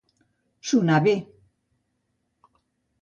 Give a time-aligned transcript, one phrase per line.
[0.69, 1.13] Sonar bé.